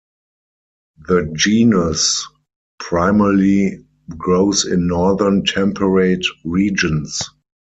[1.07, 2.25] The genus
[2.79, 7.19] primarily grows in northern temperate regions.